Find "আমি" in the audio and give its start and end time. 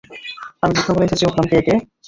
0.63-0.71